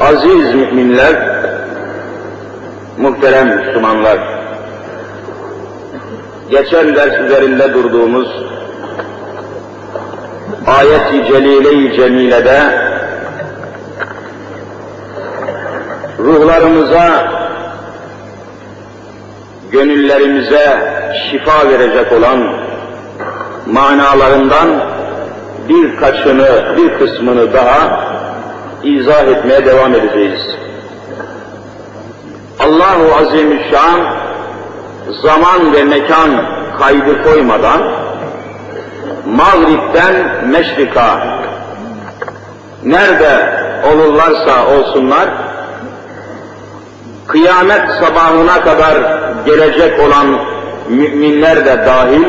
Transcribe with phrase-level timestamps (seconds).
[0.00, 1.14] Aziz müminler,
[2.98, 4.18] muhterem Müslümanlar,
[6.50, 8.28] geçen ders üzerinde durduğumuz
[10.66, 12.60] ayet-i celile-i cemilede
[16.18, 17.32] ruhlarımıza,
[19.70, 20.78] gönüllerimize
[21.30, 22.38] şifa verecek olan
[23.66, 24.68] manalarından
[25.68, 28.15] birkaçını, bir kısmını daha
[28.94, 30.40] izah etmeye devam edeceğiz.
[32.60, 34.00] Allahu Azimüşşan
[35.22, 36.30] zaman ve mekan
[36.78, 37.80] kaydı koymadan
[39.26, 40.14] Mağrip'ten
[40.48, 41.38] Meşrika
[42.84, 43.50] nerede
[43.92, 45.28] olurlarsa olsunlar
[47.26, 48.96] kıyamet sabahına kadar
[49.46, 50.26] gelecek olan
[50.88, 52.24] müminler de dahil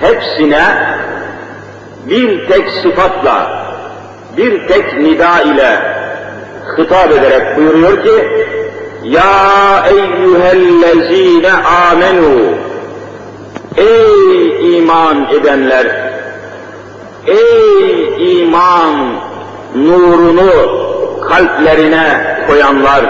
[0.00, 0.64] hepsine
[2.06, 3.57] bir tek sıfatla,
[4.38, 5.70] bir tek nida ile
[6.78, 8.28] hitap ederek buyuruyor ki
[9.04, 12.54] Ya eyyühellezine amenu
[13.76, 15.86] Ey iman edenler!
[17.26, 18.94] Ey iman
[19.74, 20.50] nurunu
[21.28, 23.04] kalplerine koyanlar!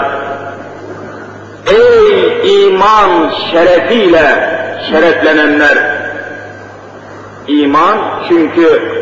[1.67, 3.09] Ey iman
[3.51, 4.49] şerefiyle
[4.89, 5.99] şereflenenler!
[7.47, 7.97] İman
[8.29, 8.98] çünkü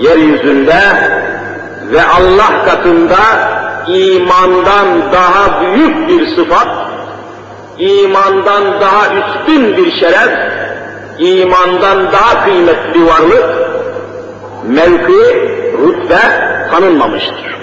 [0.00, 0.80] yeryüzünde
[1.92, 3.18] ve Allah katında
[3.88, 6.68] imandan daha büyük bir sıfat,
[7.78, 10.30] imandan daha üstün bir şeref,
[11.18, 13.44] imandan daha kıymetli varlık,
[14.68, 16.20] mevki, rütbe
[16.70, 17.56] tanınmamıştır.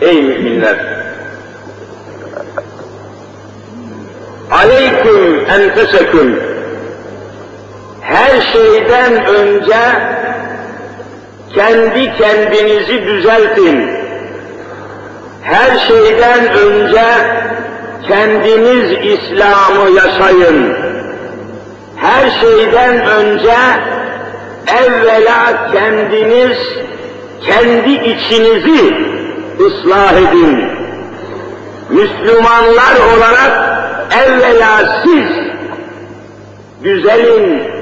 [0.00, 0.98] Ey müminler!
[4.50, 6.47] Aleyküm enfeseküm
[8.08, 9.78] her şeyden önce
[11.54, 13.90] kendi kendinizi düzeltin.
[15.42, 17.04] Her şeyden önce
[18.08, 20.74] kendiniz İslam'ı yaşayın.
[21.96, 23.54] Her şeyden önce
[24.84, 26.58] evvela kendiniz
[27.46, 28.94] kendi içinizi
[29.60, 30.64] ıslah edin.
[31.90, 33.80] Müslümanlar olarak
[34.26, 35.48] evvela siz
[36.84, 37.77] düzelin,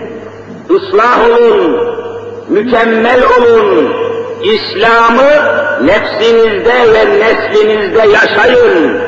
[0.71, 1.81] ıslah olun,
[2.49, 3.93] mükemmel olun,
[4.43, 5.31] İslam'ı
[5.85, 8.99] nefsinizde ve neslinizde yaşayın.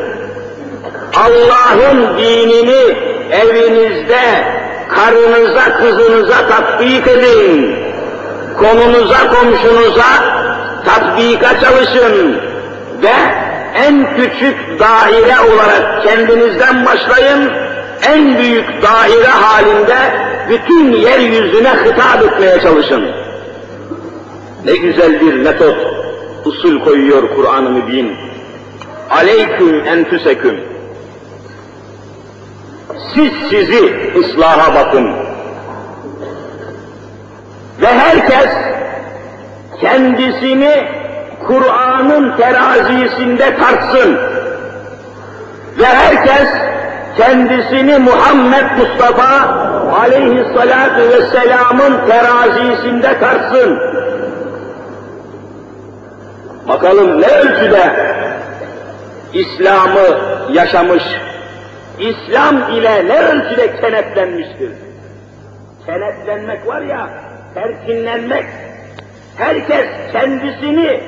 [1.17, 2.97] Allah'ın dinini
[3.31, 4.45] evinizde,
[4.89, 7.77] karınıza, kızınıza tatbik edin.
[8.59, 10.39] Konunuza, komşunuza
[10.85, 12.41] tatbika çalışın
[13.03, 13.15] ve
[13.75, 17.53] en küçük daire olarak kendinizden başlayın,
[18.09, 23.05] en büyük daire halinde bütün yeryüzüne hitap etmeye çalışın.
[24.65, 25.77] Ne güzel bir metot,
[26.45, 28.17] usul koyuyor Kur'an-ı Mübin.
[29.11, 30.61] Aleyküm enfüseküm.
[33.15, 35.13] Siz sizi ıslaha bakın.
[37.81, 38.51] Ve herkes
[39.81, 40.89] kendisini
[41.47, 44.19] Kur'an'ın terazisinde tartsın.
[45.79, 46.68] Ve herkes
[47.19, 49.31] kendisini Muhammed Mustafa
[49.93, 53.79] aleyhissalatu vesselamın terazisinde tartsın.
[56.69, 57.93] Bakalım ne ölçüde
[59.33, 60.19] İslam'ı
[60.53, 61.03] yaşamış,
[61.99, 64.73] İslam ile ne ölçüde kenetlenmiştir.
[65.87, 67.11] Kenetlenmek var ya,
[67.55, 68.45] terkinlenmek.
[69.37, 71.01] Herkes kendisini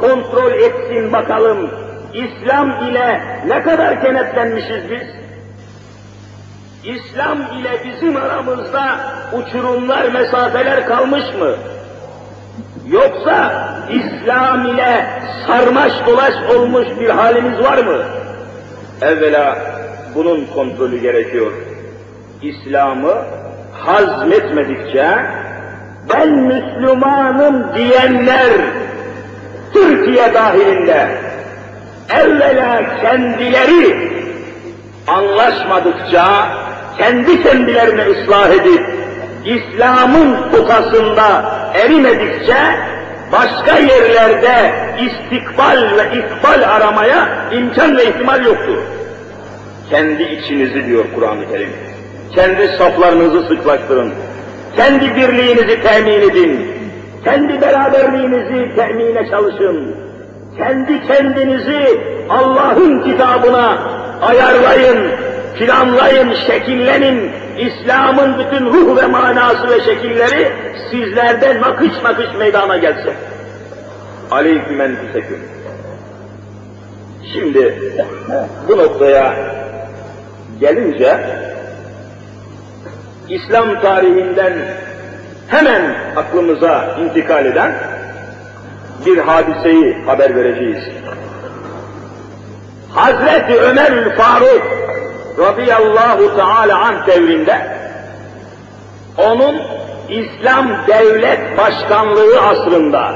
[0.00, 1.70] kontrol etsin bakalım.
[2.14, 5.18] İslam ile ne kadar kenetlenmişiz biz?
[6.88, 9.00] İslam ile bizim aramızda
[9.32, 11.54] uçurumlar, mesafeler kalmış mı?
[12.90, 15.06] Yoksa İslam ile
[15.46, 18.04] sarmaş dolaş olmuş bir halimiz var mı?
[19.02, 19.58] Evvela
[20.14, 21.52] bunun kontrolü gerekiyor.
[22.42, 23.14] İslam'ı
[23.72, 25.06] hazmetmedikçe
[26.14, 28.52] ben Müslümanım diyenler
[29.72, 31.08] Türkiye dahilinde
[32.10, 34.08] evvela kendileri
[35.06, 36.48] anlaşmadıkça
[36.98, 38.86] kendi kendilerini ıslah edip
[39.44, 42.56] İslam'ın tukasında erimedikçe
[43.32, 48.78] başka yerlerde istikbal ve ikbal aramaya imkan ve ihtimal yoktur.
[49.90, 51.70] Kendi içinizi diyor Kur'an-ı Kerim.
[52.34, 54.12] Kendi saflarınızı sıklaştırın.
[54.76, 56.66] Kendi birliğinizi temin edin.
[57.24, 59.94] Kendi beraberliğinizi temine çalışın.
[60.58, 63.78] Kendi kendinizi Allah'ın kitabına
[64.22, 64.98] ayarlayın,
[65.58, 67.32] planlayın, şekillenin.
[67.58, 70.52] İslam'ın bütün ruh ve manası ve şekilleri
[70.90, 73.12] sizlerde nakış nakış meydana gelsin.
[74.30, 75.42] Aleyküm enfüseküm.
[77.32, 77.92] Şimdi
[78.68, 79.34] bu noktaya
[80.60, 81.20] gelince
[83.28, 84.52] İslam tarihinden
[85.48, 87.74] hemen aklımıza intikal eden
[89.06, 90.84] bir hadiseyi haber vereceğiz.
[92.90, 94.77] Hazreti Ömerül Faruk
[95.38, 97.78] radıyallahu teala an devrinde
[99.16, 99.56] onun
[100.08, 103.14] İslam devlet başkanlığı asrında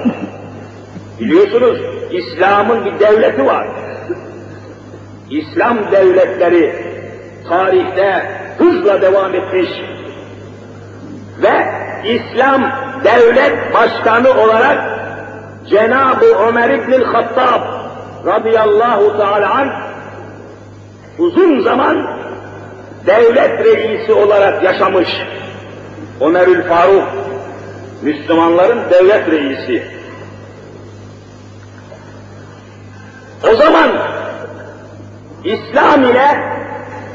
[1.21, 1.81] biliyorsunuz
[2.11, 3.69] İslam'ın bir devleti var.
[5.31, 6.75] İslam devletleri
[7.49, 9.69] tarihte hızla devam etmiş
[11.43, 11.67] ve
[12.05, 12.63] İslam
[13.05, 14.93] devlet başkanı olarak
[15.71, 17.63] Cenab-ı Ömer İbn-i Hattab
[18.27, 19.93] radıyallahu teala anh
[21.19, 22.12] uzun zaman
[23.07, 25.09] devlet reisi olarak yaşamış.
[26.21, 27.09] Ömerül Faruk,
[28.03, 29.83] Müslümanların devlet reisi.
[33.53, 33.91] O zaman
[35.45, 36.53] İslam ile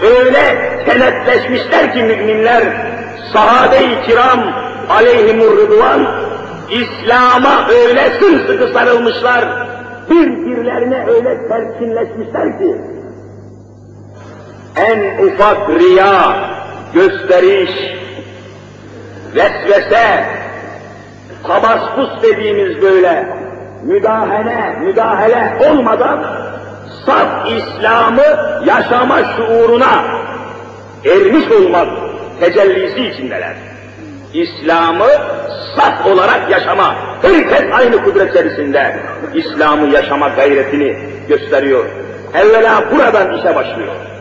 [0.01, 2.63] öyle kenetleşmişler ki müminler,
[3.33, 4.39] sahabe-i kiram
[4.89, 6.07] aleyhimur rıdvan,
[6.69, 9.67] İslam'a öyle sımsıkı sarılmışlar,
[10.09, 12.96] birbirlerine öyle terkinleşmişler ki,
[14.77, 16.49] en ufak riya,
[16.93, 17.71] gösteriş,
[19.35, 20.25] vesvese,
[21.47, 23.27] tabaspus dediğimiz böyle
[23.83, 26.25] müdahale, müdahale olmadan
[27.05, 30.03] saf İslam'ı yaşama şuuruna
[31.05, 31.87] ermiş olmak
[32.39, 33.55] tecellisi içindeler.
[34.33, 35.09] İslam'ı
[35.75, 38.99] saf olarak yaşama, herkes aynı kudret içerisinde
[39.33, 40.97] İslam'ı yaşama gayretini
[41.27, 41.85] gösteriyor.
[42.33, 44.16] Evvela buradan işe başlıyor.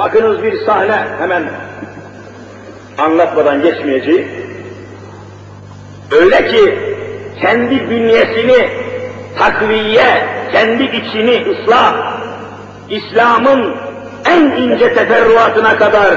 [0.00, 1.50] Bakınız bir sahne hemen
[2.98, 4.28] anlatmadan geçmeyeceğim.
[6.12, 6.78] Öyle ki
[7.40, 8.68] kendi bünyesini
[9.38, 12.16] takviye, kendi içini ıslah,
[12.90, 13.76] İslam'ın
[14.30, 16.14] en ince teferruatına kadar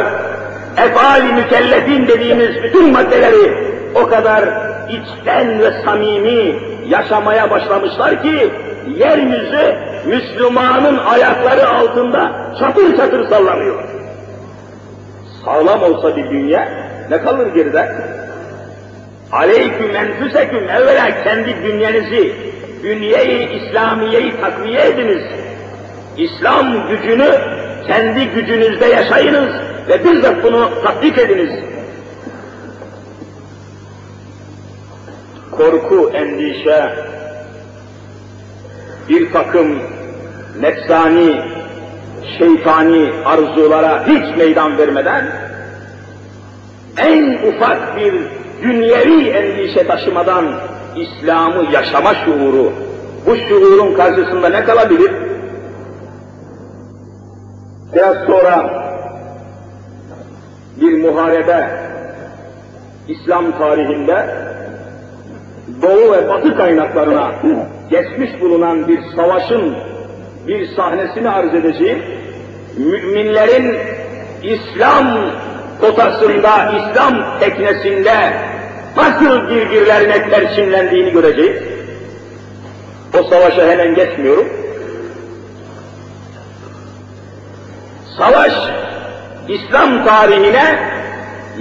[0.78, 4.44] efali mükellefin dediğimiz bütün maddeleri o kadar
[4.90, 8.52] içten ve samimi yaşamaya başlamışlar ki
[8.88, 9.76] yeryüzü
[10.06, 13.84] Müslümanın ayakları altında çatır çatır sallanıyor.
[15.46, 16.68] Sağlam olsa bir dünya
[17.10, 17.92] ne kalır geride?
[19.32, 22.36] Aleyküm enfüseküm evvela kendi bünyenizi,
[22.84, 25.24] bünyeyi İslamiyeyi takviye ediniz.
[26.18, 27.30] İslam gücünü
[27.88, 29.50] kendi gücünüzde yaşayınız
[29.90, 31.64] ve bizzat bunu tatbik ediniz.
[35.52, 36.94] Korku, endişe,
[39.10, 39.80] bir takım
[40.62, 41.42] nefsani,
[42.38, 45.26] şeytani arzulara hiç meydan vermeden
[46.98, 48.14] en ufak bir
[48.64, 50.46] dünyevi endişe taşımadan
[50.96, 52.74] İslam'ı yaşama şuuru,
[53.26, 55.12] bu şuurun karşısında ne kalabilir?
[57.94, 58.84] Biraz sonra
[60.82, 61.70] bir muharebe
[63.08, 64.36] İslam tarihinde
[65.82, 67.32] Doğu ve Batı kaynaklarına
[67.94, 69.76] geçmiş bulunan bir savaşın
[70.48, 72.04] bir sahnesini arz edeceğim.
[72.78, 73.78] Müminlerin
[74.44, 75.32] İslam
[75.82, 78.34] kotasında, İslam teknesinde
[78.98, 81.64] nasıl birbirlerine tersinlendiğini göreceğiz.
[83.20, 84.48] O savaşa hemen geçmiyorum.
[88.18, 88.54] Savaş,
[89.48, 90.94] İslam tarihine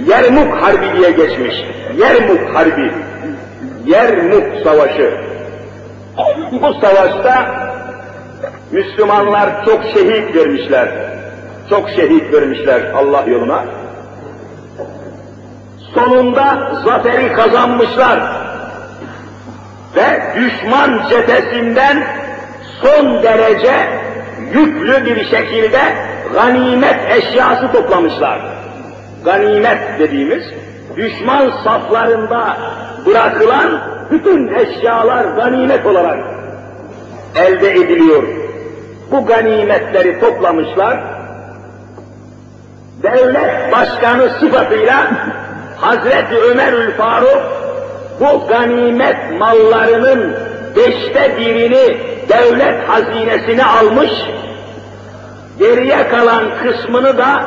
[0.07, 1.55] Yermuk Harbi diye geçmiş.
[1.97, 2.91] Yermuk Harbi.
[3.85, 5.32] Yermuk Savaşı.
[6.61, 7.45] Bu savaşta
[8.71, 10.89] Müslümanlar çok şehit vermişler.
[11.69, 13.65] Çok şehit vermişler Allah yoluna.
[15.95, 18.19] Sonunda zaferi kazanmışlar.
[19.95, 22.03] Ve düşman cephesinden
[22.81, 23.73] son derece
[24.53, 25.79] yüklü bir şekilde
[26.33, 28.39] ganimet eşyası toplamışlar.
[29.25, 30.43] Ganimet dediğimiz
[30.97, 32.57] düşman saflarında
[33.05, 36.19] bırakılan bütün eşyalar ganimet olarak
[37.35, 38.23] elde ediliyor.
[39.11, 41.03] Bu ganimetleri toplamışlar.
[43.03, 45.11] Devlet başkanı sıfatıyla
[45.77, 47.41] Hazreti Ömerül Faruk
[48.19, 50.35] bu ganimet mallarının
[50.75, 51.97] beşte birini
[52.29, 54.11] devlet hazinesine almış,
[55.59, 57.43] geriye kalan kısmını da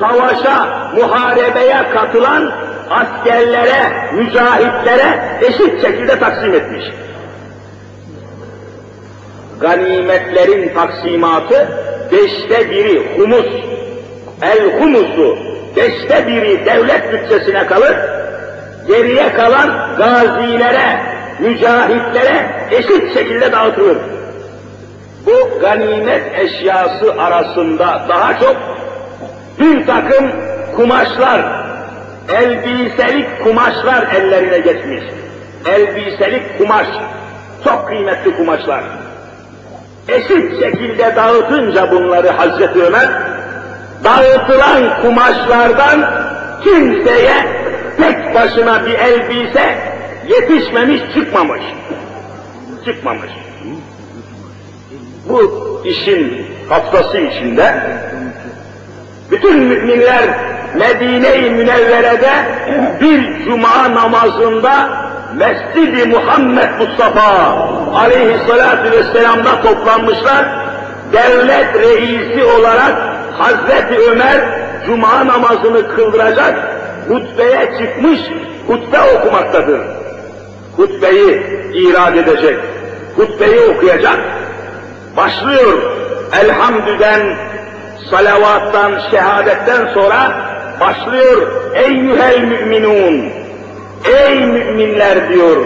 [0.00, 2.52] savaşa, muharebeye katılan
[2.92, 6.84] askerlere, mücahitlere eşit şekilde taksim etmiş.
[9.60, 11.68] Ganimetlerin taksimatı
[12.12, 13.46] beşte biri humus,
[14.42, 15.38] el humusu,
[15.76, 17.96] beşte biri devlet bütçesine kalır,
[18.88, 21.02] geriye kalan gazilere,
[21.38, 23.98] mücahitlere eşit şekilde dağıtılır.
[25.26, 28.56] Bu ganimet eşyası arasında daha çok
[29.60, 30.32] bir takım
[30.76, 31.61] kumaşlar,
[32.28, 35.02] elbiselik kumaşlar ellerine geçmiş.
[35.66, 36.86] Elbiselik kumaş,
[37.64, 38.84] çok kıymetli kumaşlar.
[40.08, 43.08] Eşit şekilde dağıtınca bunları Hazreti Ömer,
[44.04, 46.10] dağıtılan kumaşlardan
[46.64, 47.34] kimseye
[47.96, 49.78] tek başına bir elbise
[50.28, 51.62] yetişmemiş, çıkmamış.
[52.84, 53.30] Çıkmamış.
[55.28, 57.74] Bu işin haftası içinde
[59.30, 62.32] bütün müminler Medine-i Münevvere'de
[63.00, 64.88] bir cuma namazında
[65.36, 67.56] Mescid-i Muhammed Mustafa
[67.94, 70.62] aleyhissalatü vesselam'da toplanmışlar.
[71.12, 72.92] Devlet reisi olarak
[73.38, 74.40] Hazreti Ömer
[74.86, 76.54] cuma namazını kıldıracak,
[77.08, 78.20] hutbeye çıkmış,
[78.66, 79.80] hutbe okumaktadır.
[80.76, 82.58] Hutbeyi irad edecek,
[83.16, 84.18] hutbeyi okuyacak.
[85.16, 85.82] Başlıyor
[86.42, 87.36] elhamdüden,
[88.10, 90.51] salavattan, şehadetten sonra
[90.82, 93.32] başlıyor eyyühel müminun.
[94.04, 95.56] Ey müminler diyor.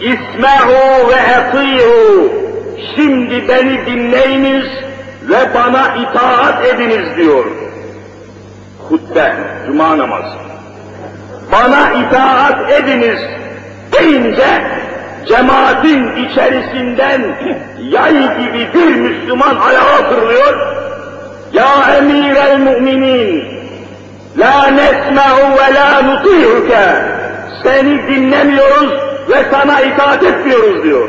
[0.00, 2.32] İsme'u ve eti'u.
[2.96, 4.66] Şimdi beni dinleyiniz
[5.22, 7.44] ve bana itaat ediniz diyor.
[8.88, 9.34] Hutbe,
[9.66, 10.36] cuma namazı.
[11.52, 13.20] Bana itaat ediniz
[13.92, 14.64] deyince
[15.28, 17.22] cemaatin içerisinden
[17.90, 20.82] yay gibi bir Müslüman ayağa fırlıyor.
[21.52, 23.61] Ya emir el müminin,
[24.38, 27.12] la nesma'u ve la nuti'uke.
[27.62, 28.92] Seni dinlemiyoruz
[29.30, 31.08] ve sana itaat etmiyoruz diyor.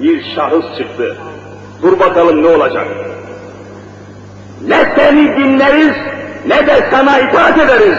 [0.00, 1.16] Bir şahıs çıktı.
[1.82, 2.86] Dur bakalım ne olacak?
[4.66, 5.96] Ne seni dinleriz
[6.46, 7.98] ne de sana itaat ederiz.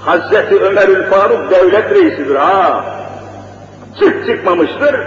[0.00, 2.84] Hazreti Ömerül Faruk devlet reisidir ha.
[4.00, 5.00] Çık çıkmamıştır.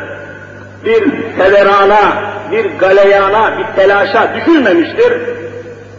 [0.85, 5.13] Bir feverana, bir galeyana, bir telaşa düşülmemiştir.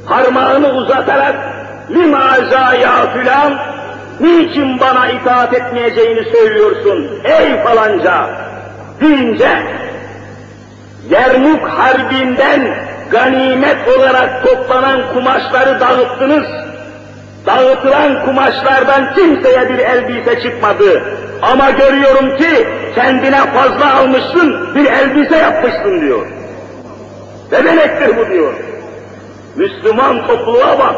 [0.09, 1.35] Parmağını uzatarak
[1.91, 3.59] limaza ya filan
[4.21, 8.31] niçin bana itaat etmeyeceğini söylüyorsun ey falanca
[9.01, 9.49] deyince
[11.11, 12.75] Yermuk Harbi'nden
[13.11, 16.47] ganimet olarak toplanan kumaşları dağıttınız.
[17.47, 21.03] Dağıtılan kumaşlardan kimseye bir elbise çıkmadı.
[21.43, 26.27] Ama görüyorum ki kendine fazla almışsın, bir elbise yapmışsın diyor.
[27.53, 28.55] Ne demektir bu diyor.
[29.57, 30.95] Müslüman topluluğa bak.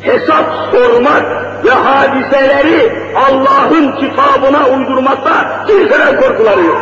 [0.00, 1.24] Hesap sormak
[1.64, 6.78] ve hadiseleri Allah'ın kitabına uydurmakta kimseden korkuları yok.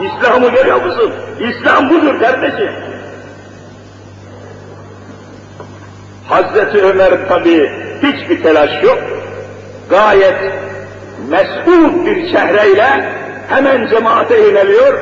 [0.00, 1.12] İslam'ı görüyor musun?
[1.40, 2.70] İslam budur kardeşim.
[6.28, 7.70] Hazreti Ömer tabi
[8.02, 8.98] hiçbir telaş yok.
[9.90, 10.52] Gayet
[11.28, 13.12] mesut bir çehreyle
[13.48, 14.98] hemen cemaate yöneliyor.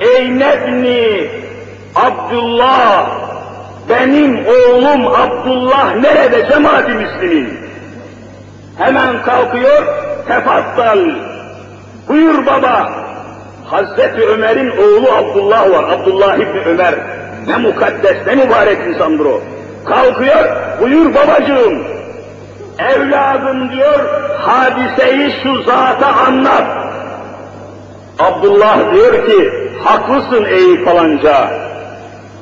[0.00, 1.30] Ey nebni
[1.94, 3.10] Abdullah,
[3.88, 7.58] benim oğlum Abdullah nerede cemaati Müslümin?
[8.78, 9.82] Hemen kalkıyor,
[10.28, 10.98] tefaddal.
[12.08, 12.90] Buyur baba,
[13.66, 16.94] Hazreti Ömer'in oğlu Abdullah var, Abdullah İbni Ömer.
[17.46, 19.40] Ne mukaddes, ne mübarek insandır o.
[19.84, 21.84] Kalkıyor, buyur babacığım.
[22.78, 24.00] Evladım diyor,
[24.38, 26.82] hadiseyi şu zata anlat.
[28.18, 29.50] Abdullah diyor ki,
[29.84, 31.50] haklısın ey falanca.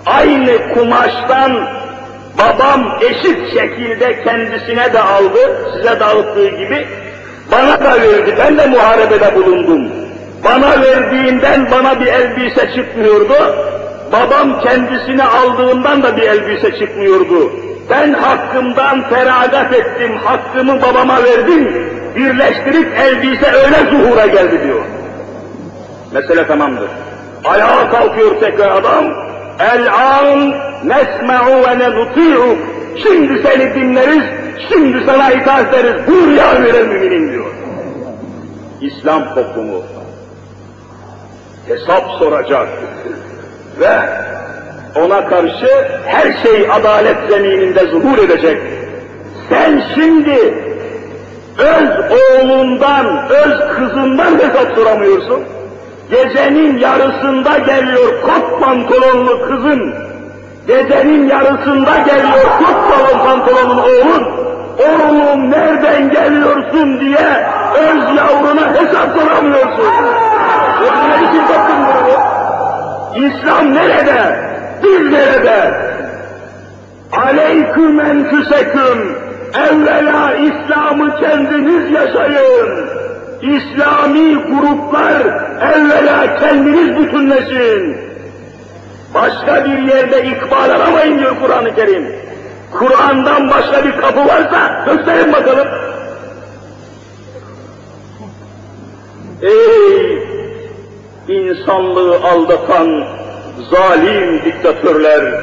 [0.07, 1.69] Aynı kumaştan
[2.39, 6.87] babam eşit şekilde kendisine de aldı, size dağıttığı gibi,
[7.53, 9.93] bana da verdi, ben de muharebede bulundum.
[10.45, 13.35] Bana verdiğinden bana bir elbise çıkmıyordu,
[14.13, 17.53] babam kendisine aldığından da bir elbise çıkmıyordu.
[17.91, 24.85] Ben hakkımdan feragat ettim, hakkımı babama verdim, birleştirip elbise öyle zuhura geldi diyor.
[26.13, 26.89] Mesele tamamdır.
[27.45, 29.30] Ayağa kalkıyor tekrar adam,
[29.61, 32.59] El-an nesme'u ve ne nuti'u.
[33.03, 34.25] Şimdi seni dinleriz,
[34.69, 36.03] şimdi sana itaat ederiz.
[36.07, 37.47] Buyur ya emir müminin diyor.
[38.81, 39.83] İslam toplumu
[41.69, 42.69] hesap soracak
[43.81, 43.91] ve
[44.95, 45.69] ona karşı
[46.07, 48.59] her şey adalet zemininde zuhur edecek.
[49.49, 50.55] Sen şimdi
[51.59, 55.41] öz oğlundan, öz kızından hesap soramıyorsun.
[56.11, 59.95] Gecenin yarısında geliyor kot pantolonlu kızın,
[60.67, 64.27] gecenin yarısında geliyor kot pantolonlu oğlun,
[64.79, 69.93] oğlum nereden geliyorsun diye öz yavruna hesap soramıyorsun.
[70.81, 73.27] Ne için yaptın bunu?
[73.27, 74.39] İslam nerede?
[74.83, 75.75] Biz nerede?
[77.13, 79.17] Aleyküm enfüseküm.
[79.55, 83.00] Evvela İslam'ı kendiniz yaşayın.
[83.43, 85.21] İslami gruplar
[85.75, 87.97] evvela kendiniz bütünleşin.
[89.15, 92.13] Başka bir yerde ikbal aramayın diyor Kur'an-ı Kerim.
[92.73, 95.69] Kur'an'dan başka bir kapı varsa gösterin bakalım.
[99.43, 100.19] Ey
[101.29, 103.05] insanlığı aldatan
[103.71, 105.35] zalim diktatörler!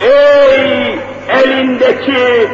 [0.00, 0.98] Ey
[1.28, 2.48] elindeki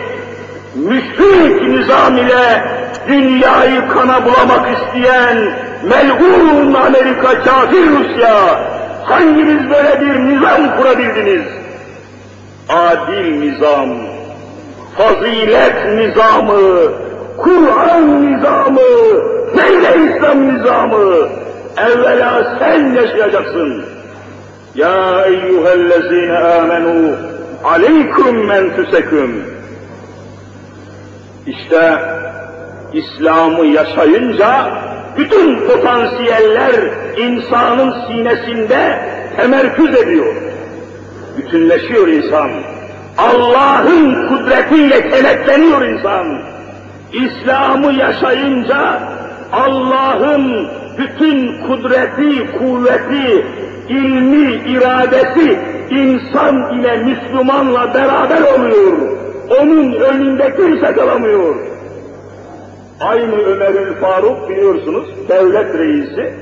[0.75, 2.78] müşrik nizam ile
[3.09, 5.37] dünyayı kana bulamak isteyen
[5.83, 8.61] melun Amerika kafir Rusya!
[9.05, 11.43] Hanginiz böyle bir nizam kurabildiniz?
[12.69, 13.89] Adil nizam,
[14.99, 16.93] fazilet nizamı,
[17.39, 18.81] Kur'an nizamı,
[19.55, 21.29] neyle İslam nizamı?
[21.77, 23.85] Evvela sen yaşayacaksın.
[24.75, 27.17] Ya eyyühellezine amenu
[27.65, 29.45] aleyküm menfüseküm.
[31.47, 31.99] İşte
[32.93, 34.71] İslam'ı yaşayınca
[35.19, 36.75] bütün potansiyeller
[37.17, 39.01] insanın sinesinde
[39.37, 40.35] temerküz ediyor.
[41.39, 42.51] Bütünleşiyor insan.
[43.19, 46.43] Allah'ın kudretiyle kenetleniyor insan.
[47.13, 49.01] İslam'ı yaşayınca
[49.53, 50.69] Allah'ın
[50.99, 53.47] bütün kudreti, kuvveti,
[53.89, 55.59] ilmi, iradesi
[55.91, 58.99] insan ile Müslümanla beraber oluyor.
[59.61, 61.55] Onun önünde kimse kalamıyor.
[63.01, 66.35] Aynı Ömerül Faruk biliyorsunuz, devlet reisi.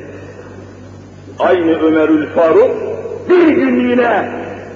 [1.38, 2.70] Aynı Ömerül Faruk
[3.28, 4.28] bir gün yine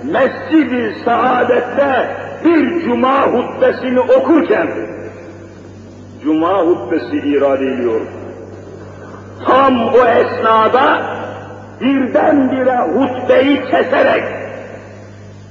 [0.05, 4.69] Mescid-i Saadet'te bir cuma hutbesini okurken
[6.23, 8.01] cuma hutbesi irade ediyor.
[9.47, 11.03] Tam o esnada
[11.81, 14.25] birdenbire hutbeyi keserek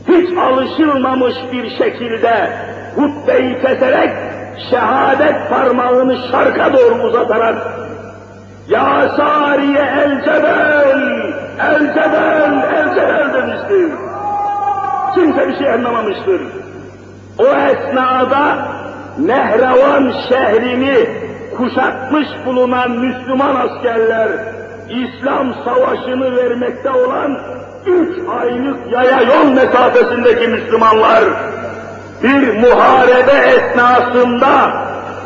[0.08, 2.50] hiç alışılmamış bir şekilde
[2.96, 4.29] hutbeyi keserek
[4.70, 7.56] şehadet parmağını şarka doğru uzatarak
[8.70, 11.02] Ya Sariye el cebel,
[11.60, 13.92] el cebel, el cebel demiştir.
[15.16, 16.42] Kimse bir şey anlamamıştır.
[17.40, 18.58] O esnada
[19.20, 21.08] Nehrevan şehrini
[21.58, 24.30] kuşatmış bulunan Müslüman askerler
[24.90, 27.40] İslam savaşını vermekte olan
[27.86, 31.24] üç aylık yaya yol mesafesindeki Müslümanlar
[32.24, 34.72] bir muharebe esnasında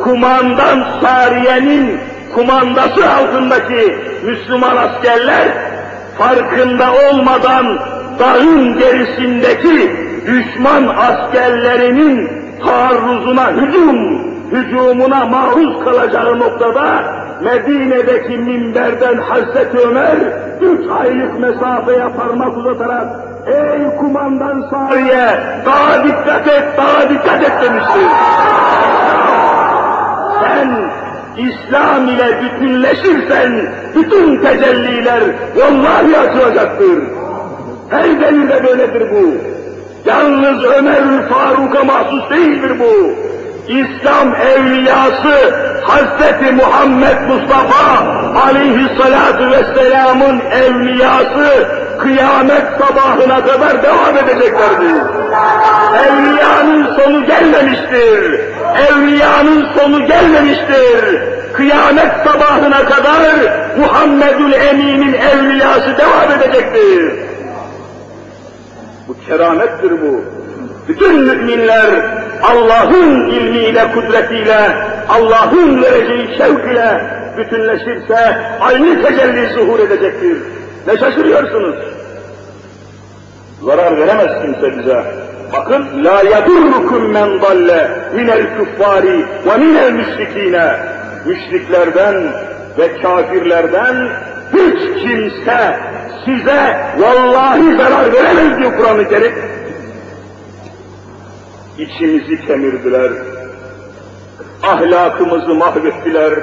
[0.04, 2.00] kumandan Sariye'nin
[2.36, 5.48] kumandası altındaki Müslüman askerler
[6.18, 7.80] farkında olmadan
[8.20, 9.92] dağın gerisindeki
[10.28, 12.30] düşman askerlerinin
[12.66, 14.20] taarruzuna hücum,
[14.52, 17.04] hücumuna maruz kalacağı noktada
[17.42, 20.18] Medine'deki minberden Hazreti Ömer
[20.62, 28.08] üç aylık mesafeye parmak uzatarak ey kumandan Sariye daha dikkat et, daha dikkat et demiştir.
[30.42, 30.70] Sen
[31.38, 33.52] İslam ile bütünleşirsen
[33.96, 35.24] bütün tecelliler
[35.56, 37.04] vallahi açılacaktır.
[37.90, 39.32] Her devirde böyledir bu.
[40.06, 43.16] Yalnız Ömer Faruk'a mahsus değildir bu.
[43.68, 48.04] İslam evliyası Hazreti Muhammed Mustafa
[48.48, 51.68] aleyhissalatu vesselamın evliyası
[52.00, 55.02] kıyamet sabahına kadar devam edeceklerdir.
[56.08, 58.42] Evliyanın sonu gelmemiştir.
[58.90, 61.22] Evliyanın sonu gelmemiştir.
[61.54, 63.22] Kıyamet sabahına kadar
[63.78, 67.14] Muhammedül Emin'in evliyası devam edecektir.
[69.08, 70.22] Bu keramettir bu.
[70.88, 74.72] Bütün müminler Allah'ın ilmiyle, kudretiyle,
[75.10, 77.02] Allah'ın vereceği şevk ile
[77.38, 80.38] bütünleşirse aynı tecelli zuhur edecektir.
[80.88, 81.76] Ne şaşırıyorsunuz?
[83.62, 85.04] Zarar veremez kimse bize.
[85.54, 90.76] Bakın, la yadurrukum men dalle minel kuffari ve minel müşrikine.
[91.26, 92.16] Müşriklerden
[92.78, 94.10] ve kafirlerden
[94.54, 95.78] hiç kimse
[96.26, 99.53] size vallahi zarar veremez diyor Kur'an-ı Kerim.
[101.78, 103.12] İçimizi kemirdiler,
[104.64, 106.34] ahlakımızı mahvettiler,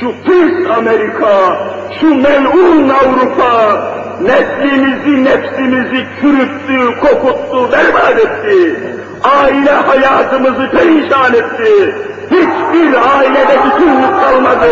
[0.00, 1.58] şu pis Amerika,
[2.00, 3.82] şu melun Avrupa,
[4.22, 8.80] neslimizi, nefsimizi çürüttü, kokuttu, berbat etti.
[9.24, 11.94] Aile hayatımızı perişan etti.
[12.30, 14.70] Hiçbir ailede bütünlük kalmadı.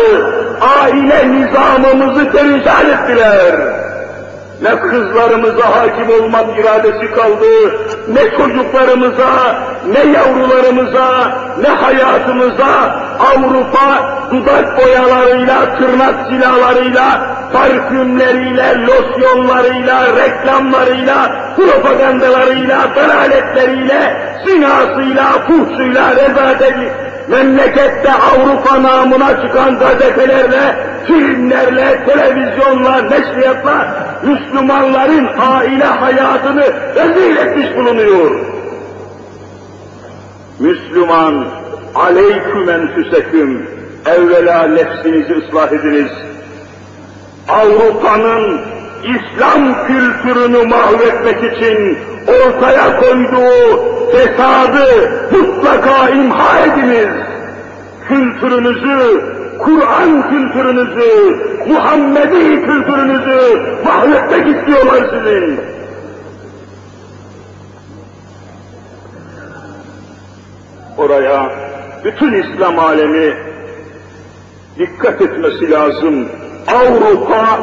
[0.81, 3.78] Aile nizamımızı perişan ettiler.
[4.61, 7.45] Ne kızlarımıza hakim olmak iradesi kaldı,
[8.07, 9.55] ne çocuklarımıza,
[9.87, 17.21] ne yavrularımıza, ne hayatımıza Avrupa dudak boyalarıyla, tırnak silahlarıyla,
[17.53, 30.75] parfümleriyle, losyonlarıyla, reklamlarıyla, propagandalarıyla, dalaletleriyle, zinasıyla, fuhsuyla, rezaletiyle, memlekette Avrupa namına çıkan gazetelerle,
[31.07, 36.63] filmlerle, televizyonla, neşriyatla Müslümanların aile hayatını
[36.95, 38.31] rezil etmiş bulunuyor.
[40.59, 41.45] Müslüman,
[41.95, 43.69] aleyküm enfüseküm,
[44.05, 46.11] evvela nefsinizi ıslah ediniz.
[47.49, 48.61] Avrupa'nın
[49.03, 53.79] İslam kültürünü mahvetmek için ortaya koyduğu
[54.11, 57.09] fesadı mutlaka imha ediniz.
[58.07, 59.21] Kültürünüzü,
[59.59, 65.59] Kur'an kültürünüzü, Muhammedi kültürünüzü mahvetmek istiyorlar sizin.
[70.97, 71.51] Oraya
[72.03, 73.33] bütün İslam alemi
[74.79, 76.29] dikkat etmesi lazım.
[76.67, 77.59] Avrupa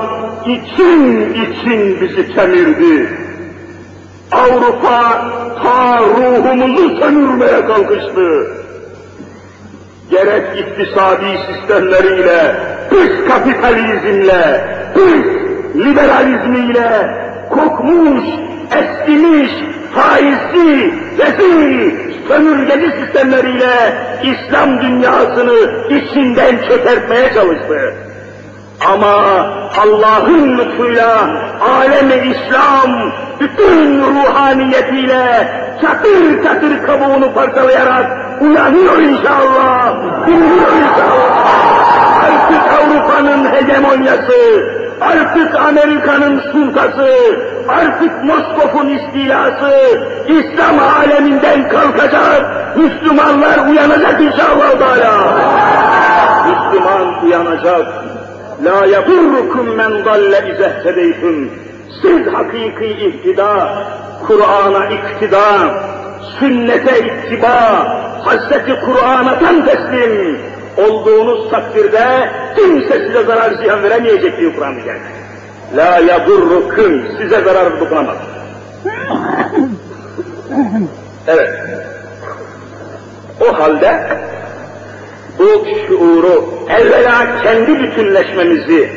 [0.46, 3.25] için için bizi kemirdi.
[4.32, 5.30] Avrupa
[5.62, 8.50] ta ruhumuzu sömürmeye kalkıştı.
[10.10, 12.56] Gerek iktisadi sistemleriyle,
[12.90, 15.26] dış kapitalizmle, dış
[15.74, 17.10] liberalizmiyle,
[17.50, 18.24] kokmuş,
[18.70, 19.50] eskimiş,
[19.94, 21.90] faizli, rezil,
[22.28, 28.05] sömürgeci sistemleriyle İslam dünyasını içinden çökertmeye çalıştı.
[28.84, 29.16] Ama
[29.82, 31.28] Allah'ın lütfuyla
[31.60, 35.48] alemi İslam bütün ruhaniyetiyle
[35.82, 38.06] çatır çatır kabuğunu parçalayarak
[38.40, 39.94] uyanıyor inşallah,
[40.26, 41.46] dinliyor inşallah.
[42.24, 44.66] Artık Avrupa'nın hegemonyası,
[45.00, 47.08] artık Amerika'nın sultası,
[47.68, 49.72] artık Moskov'un istilası
[50.28, 55.14] İslam aleminden kalkacak, Müslümanlar uyanacak inşallah Teala.
[56.46, 58.15] Müslüman uyanacak.
[58.64, 61.50] La yadurrukum men dalle izehtedeytüm.
[62.02, 63.84] Siz hakiki ihtida,
[64.26, 65.46] Kur'an'a iktida,
[66.38, 67.58] sünnete ittiba,
[68.24, 70.40] Hazreti Kur'an'a tam teslim
[70.76, 75.02] olduğunuz takdirde kimse size zarar ziyan veremeyecek diyor Kur'an-ı Kerim.
[75.76, 78.16] La yadurrukum, size zarar dokunamaz.
[81.26, 81.50] Evet.
[83.40, 84.00] O halde
[85.38, 88.90] bu şuuru evvela kendi bütünleşmemizi,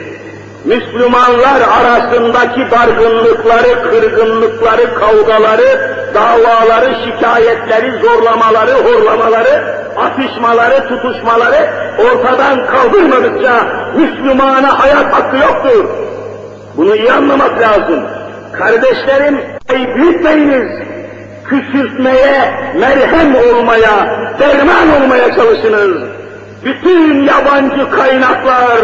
[0.65, 13.52] Müslümanlar arasındaki dargınlıkları, kırgınlıkları, kavgaları, davaları, şikayetleri, zorlamaları, horlamaları, atışmaları, tutuşmaları ortadan kaldırmadıkça
[13.95, 15.86] Müslümana hayat hakkı yoktur.
[16.78, 18.04] Bunu iyi anlamak lazım.
[18.54, 19.41] Kardeşlerim,
[19.95, 20.89] büyütmeyiniz.
[21.49, 26.18] Küçültmeye, merhem olmaya, derman olmaya çalışınız
[26.65, 28.79] bütün yabancı kaynaklar,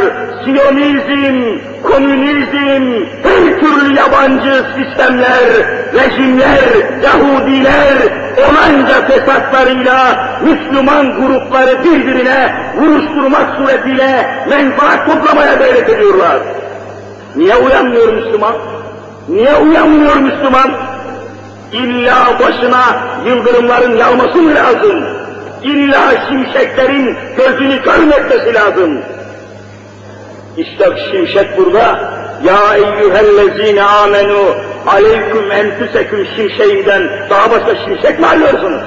[0.46, 5.44] Siyonizm, komünizm, her türlü yabancı sistemler,
[5.94, 7.98] rejimler, Yahudiler,
[8.38, 16.38] onanca fesatlarıyla Müslüman grupları birbirine vuruşturmak suretiyle menfaat toplamaya gayret ediyorlar.
[17.36, 18.56] Niye uyanmıyor Müslüman?
[19.30, 20.72] Niye uyanmıyor Müslüman?
[21.72, 22.84] İlla başına
[23.26, 25.25] yıldırımların yağması mı lazım?
[25.66, 29.02] İlla şimşeklerin gözünü görmekmesi lazım.
[30.58, 32.14] İşte şimşek burada.
[32.44, 34.56] Ya eyyühellezine amenu
[34.88, 38.82] aleyküm enfüseküm şimşeğinden daha başka şimşek mi arıyorsunuz?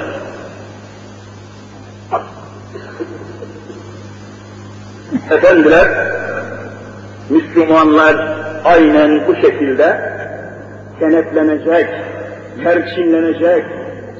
[5.31, 5.88] Efendiler,
[7.31, 10.01] Müslümanlar aynen bu şekilde
[11.01, 11.88] kenetlenecek,
[12.64, 13.64] perçinlenecek,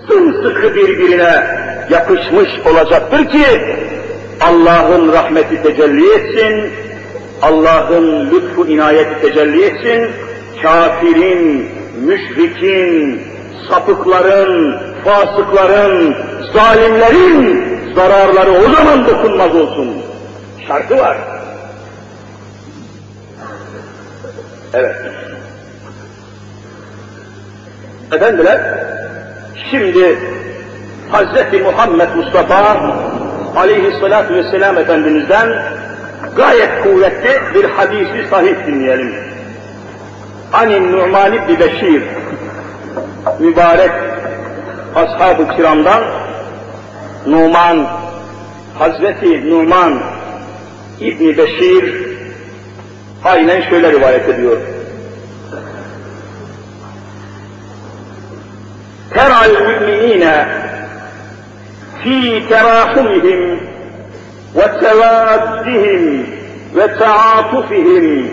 [0.09, 1.59] sımsıkı birbirine
[1.91, 3.45] yapışmış olacaktır ki
[4.41, 6.73] Allah'ın rahmeti tecelli etsin,
[7.43, 10.11] Allah'ın lütfu inayeti tecelli etsin,
[10.63, 11.71] kafirin,
[12.05, 13.23] müşrikin,
[13.71, 16.17] sapıkların, fasıkların,
[16.55, 19.89] zalimlerin zararları o zaman dokunmaz olsun.
[20.69, 21.19] Şartı var.
[24.75, 24.97] Evet.
[28.13, 28.61] Efendiler,
[29.71, 30.19] şimdi
[31.13, 32.77] Hazreti Muhammed Mustafa
[33.57, 35.49] aleyhissalatu vesselam Efendimiz'den
[36.37, 39.15] gayet kuvvetli bir hadisi sahih dinleyelim.
[40.53, 42.03] Anin Numan İbni Beşir
[43.39, 43.91] mübarek
[44.95, 46.03] ashab-ı kiramdan
[47.27, 47.87] Numan
[48.79, 50.01] Hazreti Numan
[51.01, 51.95] İbni Beşir
[53.25, 54.57] aynen şöyle rivayet ediyor.
[59.15, 60.58] Teral müminine
[62.03, 63.61] في تراحمهم
[64.55, 66.25] وتوادهم
[66.77, 68.29] وتعاطفهم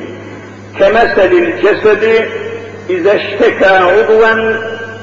[0.80, 2.26] كمثل الجسد
[2.90, 4.58] إذا اشتكى عضوا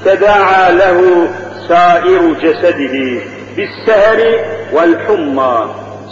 [0.04, 1.28] تداعى له
[1.68, 3.20] سائر جسده
[3.56, 4.18] بالسهر
[4.72, 5.66] والحمى.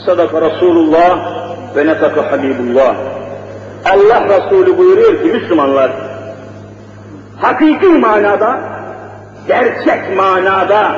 [0.06, 1.40] صدق رسول الله
[1.76, 2.94] ve nefaka Habibullah.
[3.84, 5.90] Allah Resulü buyuruyor ki Müslümanlar,
[7.40, 8.60] hakiki manada,
[9.48, 10.96] gerçek manada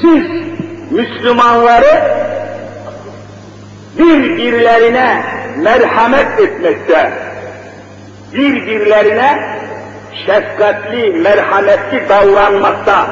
[0.00, 0.24] siz
[0.90, 2.20] Müslümanları
[3.98, 5.22] birbirlerine
[5.56, 7.12] merhamet etmekte,
[8.34, 9.58] birbirlerine
[10.26, 13.06] şefkatli, merhametli davranmakta.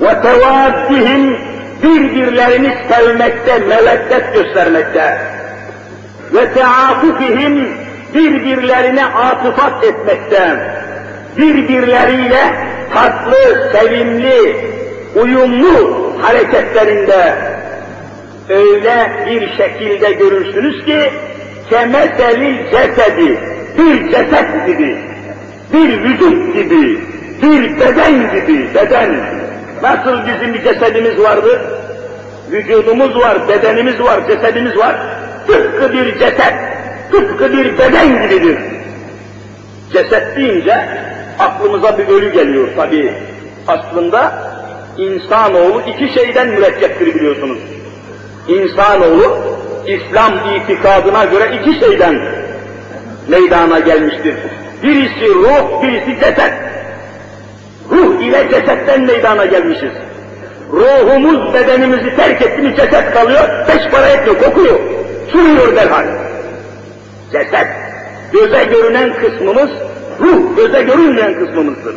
[0.00, 1.36] Ve tevaddihim
[1.82, 5.18] birbirlerini sevmekte, meveddet göstermekte.
[6.34, 7.78] Ve teafufihim
[8.14, 10.72] birbirlerine atıfat etmekte,
[11.36, 12.54] birbirleriyle
[12.94, 14.74] tatlı, sevimli,
[15.16, 17.34] uyumlu hareketlerinde
[18.48, 21.10] öyle bir şekilde görürsünüz ki
[21.70, 23.38] kemeselil cesedi,
[23.78, 24.98] bir ceset gibi,
[25.72, 27.00] bir vücut gibi,
[27.42, 29.16] bir beden gibi, beden.
[29.82, 31.60] Nasıl bizim bir cesedimiz vardı?
[32.50, 34.96] Vücudumuz var, bedenimiz var, cesedimiz var.
[35.46, 36.54] Tıpkı bir ceset,
[37.12, 38.58] tıpkı bir beden gibidir.
[39.92, 40.88] Ceset deyince
[41.38, 43.12] aklımıza bir ölü geliyor tabii.
[43.68, 44.32] Aslında
[44.98, 47.58] insanoğlu iki şeyden mürekkeptir biliyorsunuz.
[48.48, 49.38] İnsanoğlu
[49.86, 52.18] İslam itikadına göre iki şeyden
[53.28, 54.34] meydana gelmiştir.
[54.82, 56.52] Birisi ruh, birisi ceset.
[57.90, 59.92] Ruh ile cesetten meydana gelmişiz.
[60.72, 64.80] Ruhumuz bedenimizi terk etti mi ceset kalıyor, beş para etmiyor, kokuyor,
[65.32, 66.06] sürüyor derhal.
[67.32, 67.66] Ceset,
[68.32, 69.70] göze görünen kısmımız,
[70.20, 71.94] ruh göze görünmeyen kısmımızdır.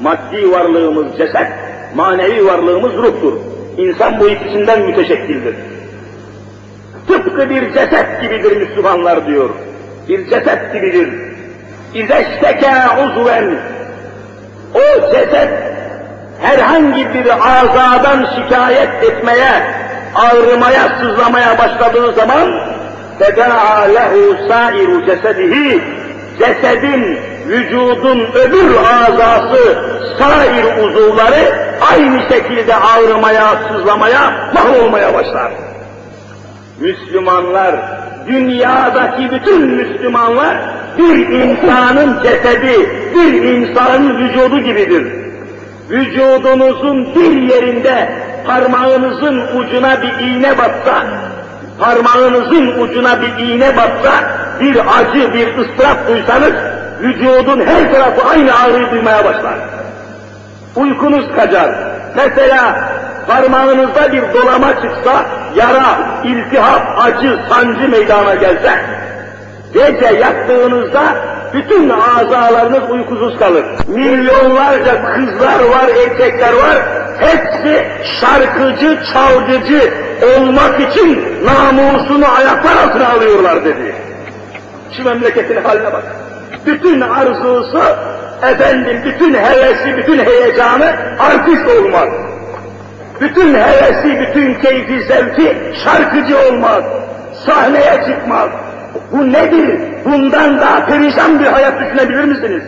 [0.00, 1.48] Maddi varlığımız ceset,
[1.94, 3.32] manevi varlığımız ruhtur.
[3.78, 5.54] İnsan bu ikisinden müteşekkildir.
[7.08, 9.50] Tıpkı bir ceset gibidir Müslümanlar diyor.
[10.08, 11.08] Bir ceset gibidir.
[11.94, 12.72] İzeşteke
[13.04, 13.58] uzven.
[14.74, 15.50] O ceset
[16.40, 19.52] herhangi bir azadan şikayet etmeye,
[20.14, 22.50] ağrımaya, sızlamaya başladığı zaman
[23.18, 25.82] fedâ lehu sâiru cesedihi
[26.38, 29.78] cesedin, vücudun öbür azası,
[30.18, 35.52] sair uzuvları aynı şekilde ağrımaya, sızlamaya, mahvolmaya başlar.
[36.80, 37.74] Müslümanlar,
[38.26, 40.56] dünyadaki bütün Müslümanlar
[40.98, 45.06] bir insanın cesedi, bir insanın vücudu gibidir.
[45.90, 48.12] Vücudunuzun bir yerinde
[48.46, 51.06] parmağınızın ucuna bir iğne batsa,
[51.80, 54.12] parmağınızın ucuna bir iğne batsa,
[54.60, 56.52] bir acı, bir ıstırap duysanız,
[57.02, 59.79] vücudun her tarafı aynı ağrıyı duymaya başlar.
[60.76, 61.70] Uykunuz kaçar.
[62.16, 62.90] Mesela
[63.26, 65.24] parmağınızda bir dolama çıksa,
[65.56, 68.72] yara, iltihap, acı, sancı meydana gelse,
[69.74, 71.02] gece yattığınızda
[71.54, 73.64] bütün azalarınız uykusuz kalır.
[73.88, 76.78] Milyonlarca kızlar var, erkekler var,
[77.18, 77.86] hepsi
[78.20, 79.94] şarkıcı, çalgıcı
[80.36, 83.94] olmak için namusunu ayaklar altına alıyorlar dedi.
[84.96, 86.02] Şu memleketin haline bak.
[86.66, 87.82] Bütün arzusu,
[88.42, 92.08] efendim bütün hevesi, bütün heyecanı artist olmak.
[93.20, 96.84] Bütün hevesi, bütün keyfi, zevki şarkıcı olmak,
[97.46, 98.50] sahneye çıkmak.
[99.12, 99.80] Bu nedir?
[100.04, 102.62] Bundan daha perişan bir hayat düşünebilir misiniz?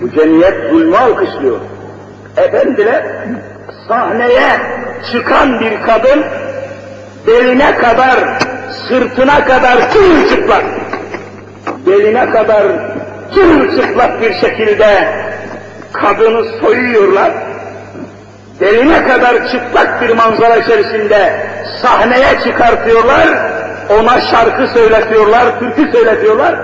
[0.00, 1.60] Bu cemiyet zulmü alkışlıyor.
[2.36, 3.04] Efendiler,
[3.88, 4.60] sahneye
[5.12, 6.24] çıkan bir kadın,
[7.26, 8.18] beline kadar,
[8.88, 9.92] sırtına kadar
[10.30, 10.64] çıplak,
[11.86, 12.62] beline kadar
[13.76, 15.08] çıplak bir şekilde
[15.92, 17.32] kadını soyuyorlar,
[18.60, 21.46] beline kadar çıplak bir manzara içerisinde
[21.82, 23.28] sahneye çıkartıyorlar,
[24.00, 26.56] ona şarkı söyletiyorlar, türkü söyletiyorlar.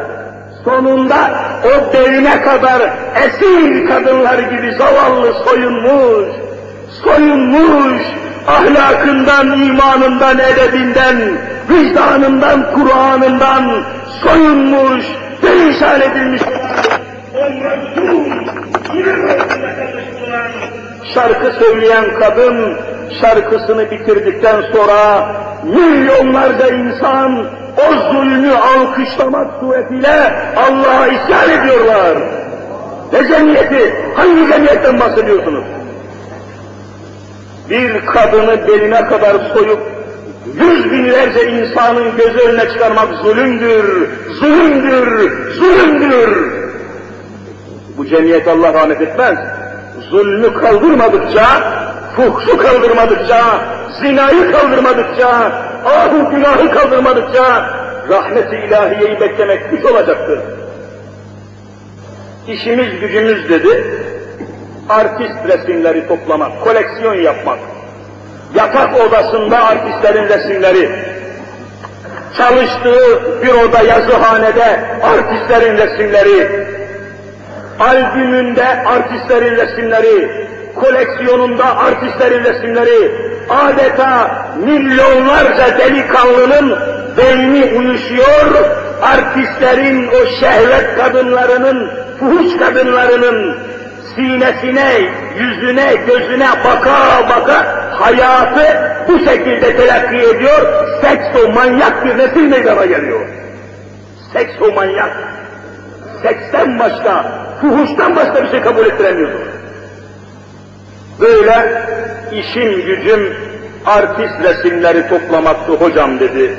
[0.65, 1.31] Sonunda
[1.65, 6.29] o beline kadar esir kadınlar gibi zavallı soyunmuş,
[7.05, 8.03] soyunmuş,
[8.47, 11.39] ahlakından, imanından, edebinden,
[11.71, 13.85] vicdanından, Kur'an'ından
[14.23, 15.05] soyunmuş,
[15.41, 16.43] perişan edilmiş
[21.15, 22.77] şarkı söyleyen kadın
[23.21, 25.27] şarkısını bitirdikten sonra
[25.65, 32.19] milyonlarca insan o zulmü alkışlamak suretiyle Allah'a isyan ediyorlar.
[33.13, 33.95] Ne cemiyeti?
[34.17, 35.65] Hangi cemiyetten bahsediyorsunuz?
[37.71, 39.81] Bir kadını beline kadar soyup
[40.55, 44.09] yüz binlerce insanın göz önüne çıkarmak zulümdür,
[44.41, 46.53] zulümdür, zulümdür.
[47.97, 49.39] Bu cemiyet Allah rahmet etmez.
[50.11, 51.45] Zulmü kaldırmadıkça,
[52.17, 53.45] fuhşu kaldırmadıkça,
[54.01, 55.29] zinayı kaldırmadıkça,
[55.85, 57.67] ahu günahı kaldırmadıkça
[58.09, 60.41] rahmet-i ilahiyeyi beklemek güç olacaktır.
[62.49, 64.02] İşimiz gücümüz dedi,
[64.89, 67.59] artist resimleri toplamak, koleksiyon yapmak,
[68.55, 70.91] yatak odasında artistlerin resimleri,
[72.37, 76.67] çalıştığı büroda yazıhanede artistlerin resimleri,
[77.81, 83.13] albümünde artistlerin resimleri, koleksiyonunda artistlerin resimleri,
[83.51, 84.31] adeta
[84.65, 86.79] milyonlarca delikanlının
[87.17, 88.55] beyni uyuşuyor,
[89.03, 91.91] artistlerin o şehvet kadınlarının,
[92.21, 93.72] fuhuş kadınlarının
[94.15, 94.93] sinesine,
[95.39, 103.27] yüzüne, gözüne baka baka hayatı bu şekilde telakki ediyor, sekso manyak bir nesil meydana geliyor.
[104.33, 105.11] Sekso manyak.
[106.23, 107.25] Seksten başka,
[107.61, 109.49] fuhuştan başka bir şey kabul ettiremiyorsun.
[111.21, 111.83] Böyle
[112.33, 113.37] işim gücüm
[113.87, 116.57] artist resimleri toplamaktı hocam dedi.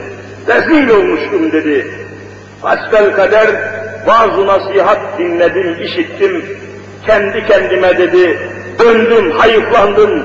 [0.48, 1.88] Rezil olmuştum dedi.
[2.62, 3.48] Hasbel kader
[4.08, 6.46] bazı nasihat dinledim, işittim.
[7.06, 8.40] Kendi kendime dedi,
[8.80, 10.24] döndüm, hayıflandım.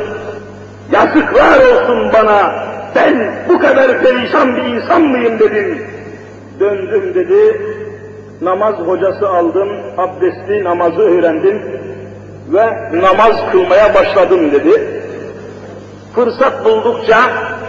[0.93, 2.65] Yazıklar olsun bana,
[2.95, 5.87] ben bu kadar perişan bir insan mıyım dedim.
[6.61, 7.61] Döndüm dedi,
[8.41, 11.63] namaz hocası aldım, abdestli namazı öğrendim
[12.53, 12.67] ve
[13.01, 15.03] namaz kılmaya başladım dedi.
[16.15, 17.19] Fırsat buldukça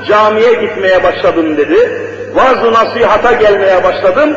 [0.07, 1.77] camiye gitmeye başladım dedi.
[2.35, 4.29] Vaaz nasihata gelmeye başladım.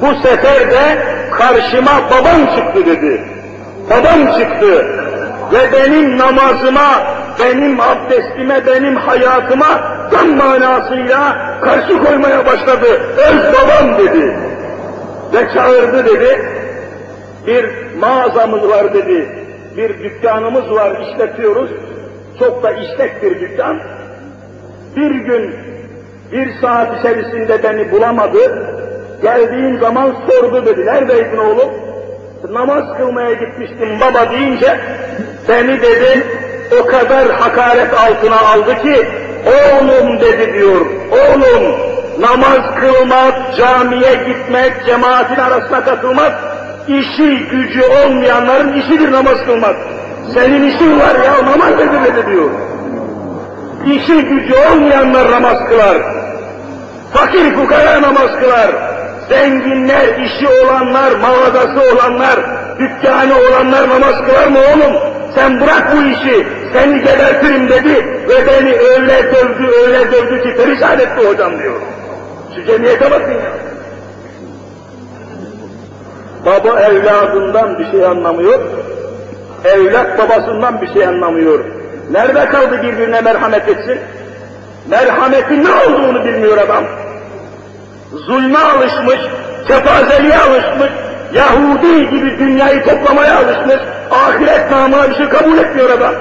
[0.00, 3.31] Bu sefer de karşıma babam çıktı dedi.
[3.90, 4.86] Babam çıktı
[5.52, 7.02] ve benim namazıma,
[7.40, 9.66] benim abdestime, benim hayatıma
[10.10, 12.86] tam manasıyla karşı koymaya başladı.
[13.16, 14.36] Öz babam dedi.
[15.32, 16.42] Ve çağırdı dedi.
[17.46, 17.66] Bir
[18.00, 19.28] mağazamız var dedi.
[19.76, 21.70] Bir dükkanımız var işletiyoruz.
[22.38, 23.80] Çok da işlek bir dükkan.
[24.96, 25.54] Bir gün
[26.32, 28.68] bir saat içerisinde beni bulamadı.
[29.22, 30.86] Geldiğim zaman sordu dedi.
[30.86, 31.91] Neredeydin oğlum?
[32.50, 34.80] Namaz kılmaya gitmiştim baba deyince
[35.48, 36.26] beni dedi
[36.80, 39.08] o kadar hakaret altına aldı ki
[39.46, 40.86] oğlum dedi diyor.
[41.10, 41.76] Oğlum
[42.20, 46.32] namaz kılmak, camiye gitmek, cemaatin arasına katılmak
[46.88, 49.76] işi gücü olmayanların işidir namaz kılmak.
[50.34, 52.50] Senin işin var ya namaz edilmedi diyor.
[53.86, 55.96] İşi gücü olmayanlar namaz kılar.
[57.14, 58.91] Fakir fukara namaz kılar.
[59.28, 62.40] Zenginler, işi olanlar, mağazası olanlar,
[62.78, 64.96] dükkanı olanlar namaz kılar mı oğlum?
[65.34, 70.98] Sen bırak bu işi, seni gebertirim dedi ve beni öyle dövdü, öyle dövdü ki perişan
[70.98, 71.80] etti hocam diyor.
[72.56, 73.52] Şu cemiyete bakın ya.
[76.46, 78.60] Baba evladından bir şey anlamıyor,
[79.64, 81.64] evlat babasından bir şey anlamıyor.
[82.10, 83.98] Nerede kaldı birbirine merhamet etsin?
[84.90, 86.84] Merhametin ne olduğunu bilmiyor adam.
[88.12, 89.20] Zulme alışmış,
[89.68, 90.90] kefazeliğe alışmış,
[91.34, 93.78] Yahudi gibi dünyayı toplamaya alışmış,
[94.10, 96.14] ahiret namına bir şey kabul etmiyor adam.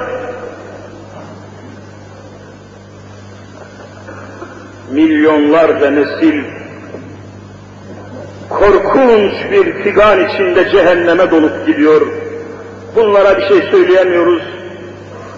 [4.92, 6.44] Milyonlarca nesil
[8.50, 12.02] korkunç bir figan içinde cehenneme dolup gidiyor.
[12.96, 14.44] Bunlara bir şey söyleyemiyoruz.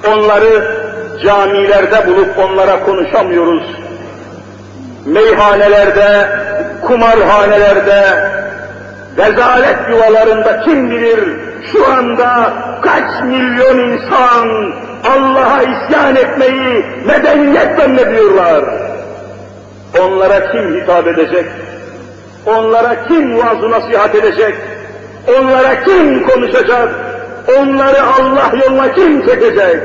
[0.07, 0.83] Onları
[1.23, 3.82] camilerde bulup onlara konuşamıyoruz.
[5.05, 6.29] Meyhanelerde,
[6.87, 8.31] kumarhanelerde,
[9.17, 11.19] rezalet yuvalarında kim bilir
[11.71, 18.65] şu anda kaç milyon insan Allah'a isyan etmeyi medeniyet zannediyorlar.
[20.01, 21.45] Onlara kim hitap edecek?
[22.45, 24.55] Onlara kim vaaz nasihat edecek?
[25.39, 26.89] Onlara kim konuşacak?
[27.59, 29.81] Onları Allah yoluna kim çekecek?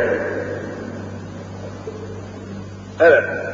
[3.01, 3.48] Evet.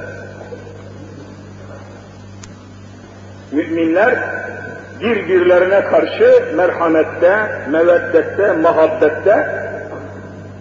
[3.55, 4.19] Müminler
[5.01, 9.49] birbirlerine karşı merhamette, meveddette, muhabbette,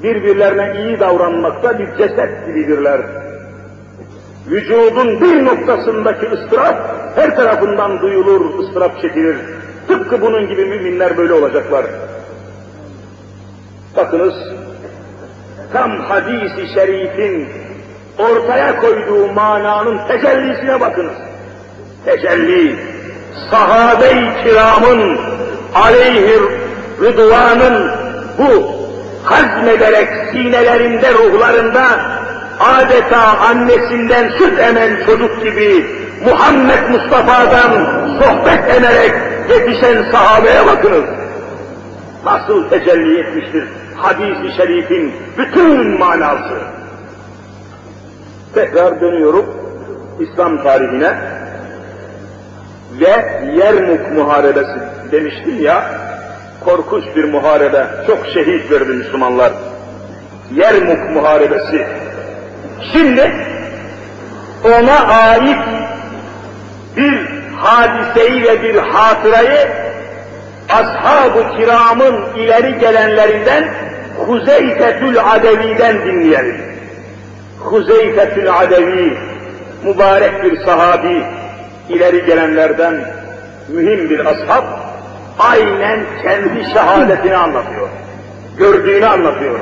[0.04, 3.02] birbirlerine iyi davranmakta bir ceset gibidirler.
[4.48, 9.38] Vücudun bir noktasındaki ıstırap her tarafından duyulur, ıstırap çekilir.
[9.88, 11.86] Tıpkı bunun gibi müminler böyle olacaklar.
[13.98, 14.34] Bakınız,
[15.74, 17.50] tam hadisi şerifin
[18.20, 21.33] ortaya koyduğu mananın tecellisine bakınız.
[22.06, 22.76] Tecelli,
[23.51, 25.18] sahabe-i kiramın
[25.76, 26.41] aleyhir
[27.01, 27.91] rıdvanın
[28.38, 28.74] bu
[29.24, 31.86] hazmederek sinelerinde, ruhlarında
[32.60, 35.86] adeta annesinden süt emen çocuk gibi
[36.26, 37.72] Muhammed Mustafa'dan
[38.20, 39.14] sohbet ederek
[39.49, 41.06] yetişen sahabeye bakınız.
[42.26, 43.64] Nasıl tecelli etmiştir
[44.04, 46.62] hadis-i şerifin bütün manası.
[48.54, 49.45] Tekrar dönüyorum
[50.20, 51.18] İslam tarihine
[53.00, 54.80] ve Yermuk Muharebesi
[55.12, 55.86] demiştim ya,
[56.66, 59.52] korkunç bir muharebe, çok şehit verdi Müslümanlar.
[60.52, 61.88] Yermuk Muharebesi.
[62.94, 63.32] Şimdi
[64.64, 65.58] ona ait
[66.98, 67.28] bir
[67.58, 69.68] hadiseyi ve bir hatırayı
[70.70, 73.74] ashab-ı kiramın ileri gelenlerinden
[74.28, 76.62] Huzeyfetül Adevi'den dinleyelim.
[77.60, 79.18] Huzeyfetül Adevi,
[79.84, 81.26] mübarek bir sahabi,
[81.90, 83.06] ileri gelenlerden
[83.68, 84.64] mühim bir ashab,
[85.40, 87.90] aynen kendi şehadetini anlatıyor.
[88.58, 89.60] Gördüğünü anlatıyor.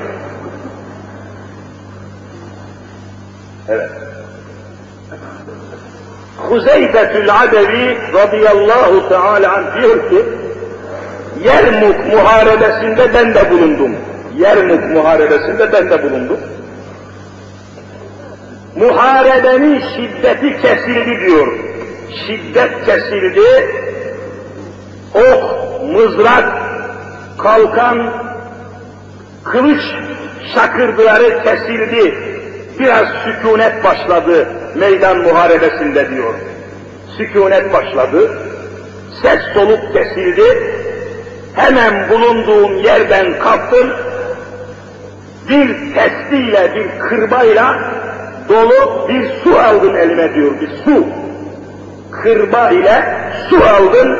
[3.70, 3.90] Evet.
[6.38, 10.26] Huzeyfetül Adevi radıyallahu teala anh diyor ki,
[11.44, 13.96] Yermuk muharebesinde ben de bulundum.
[14.38, 16.38] Yermuk muharebesinde ben de bulundum.
[18.76, 21.71] Muharebenin şiddeti kesildi diyor.
[22.16, 23.70] Şiddet kesildi.
[25.14, 25.44] Ok,
[25.94, 26.62] mızrak,
[27.38, 28.14] kalkan,
[29.44, 29.82] kılıç
[30.56, 32.16] şakırdıları kesildi.
[32.80, 36.34] Biraz sükunet başladı meydan muharebesinde diyor.
[37.18, 38.32] Sükunet başladı.
[39.22, 40.82] Ses soluk kesildi
[41.56, 43.90] hemen bulunduğum yerden kalktım,
[45.50, 47.80] bir testiyle, bir kırbayla
[48.50, 51.06] dolu bir su aldım elime diyor, bir su.
[52.12, 53.04] Kırba ile
[53.50, 54.20] su aldım,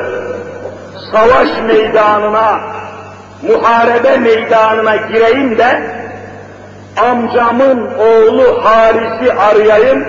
[1.12, 2.60] savaş meydanına,
[3.42, 5.82] muharebe meydanına gireyim de,
[6.98, 10.06] amcamın oğlu Haris'i arayayım,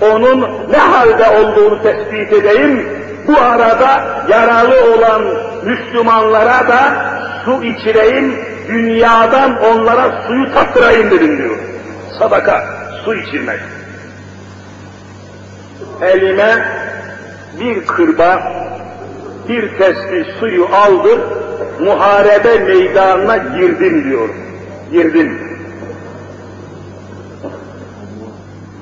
[0.00, 0.40] onun
[0.70, 2.88] ne halde olduğunu tespit edeyim,
[3.28, 5.22] bu arada yaralı olan
[5.64, 6.80] Müslümanlara da
[7.44, 8.38] su içireyim,
[8.68, 11.58] dünyadan onlara suyu tattırayım dedim diyor.
[12.18, 12.64] Sadaka,
[13.04, 13.60] su içirmek.
[16.02, 16.64] Elime
[17.60, 18.52] bir kırba,
[19.48, 21.20] bir testi suyu aldım,
[21.80, 24.28] muharebe meydanına girdim diyor.
[24.92, 25.38] Girdim.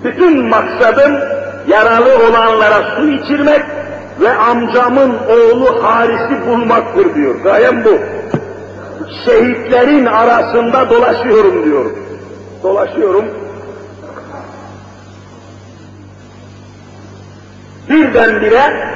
[0.04, 1.12] Bütün maksadım
[1.68, 3.62] yaralı olanlara su içirmek,
[4.20, 7.34] ve amcamın oğlu Haris'i bulmaktır diyor.
[7.44, 7.98] Gayem bu.
[9.24, 11.84] Şehitlerin arasında dolaşıyorum diyor.
[12.62, 13.24] Dolaşıyorum.
[17.97, 18.92] Birdenbire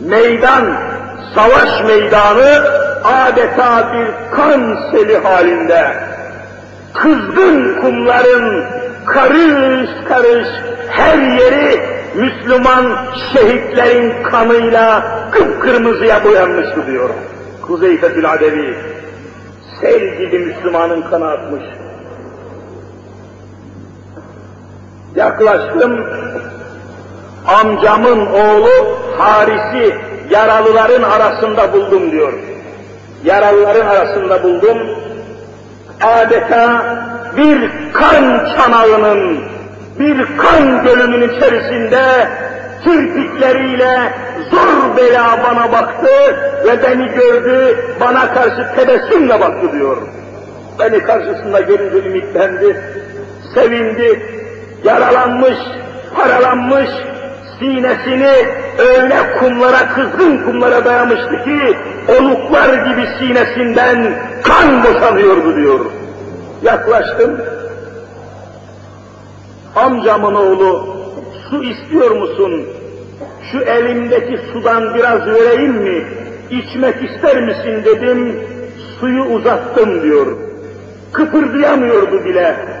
[0.00, 0.76] meydan,
[1.34, 2.64] savaş meydanı
[3.04, 5.94] adeta bir kan seli halinde
[6.94, 8.64] kızgın kumların
[9.06, 10.48] karış karış
[10.88, 11.80] her yeri
[12.14, 12.96] Müslüman
[13.32, 17.10] şehitlerin kanıyla kıpkırmızıya boyanmıştı diyor.
[17.66, 18.76] Kuzeyfetül Adevi.
[19.80, 21.62] Sel gibi Müslümanın kanı atmış.
[25.16, 26.06] Yaklaştım,
[27.46, 29.94] amcamın oğlu Haris'i
[30.30, 32.32] yaralıların arasında buldum diyor.
[33.24, 34.78] Yaralıların arasında buldum.
[36.02, 36.84] Adeta
[37.36, 39.52] bir kan çanağının
[39.98, 42.28] bir kan gölünün içerisinde
[42.84, 44.12] kirpikleriyle
[44.50, 49.96] zor bela bana baktı ve beni gördü, bana karşı tebessümle baktı diyor.
[50.78, 52.80] Beni karşısında görünce ümitlendi,
[53.54, 54.22] sevindi,
[54.84, 55.58] yaralanmış,
[56.16, 56.90] paralanmış,
[57.58, 58.32] sinesini
[58.78, 61.76] öyle kumlara, kızgın kumlara dayamıştı ki,
[62.18, 65.80] oluklar gibi sinesinden kan boşanıyordu diyor.
[66.62, 67.40] Yaklaştım,
[69.76, 70.96] amcamın oğlu
[71.50, 72.66] su istiyor musun?
[73.52, 76.06] Şu elimdeki sudan biraz vereyim mi?
[76.50, 78.40] İçmek ister misin dedim,
[79.00, 80.26] suyu uzattım diyor.
[81.12, 82.71] Kıpırdayamıyordu bile.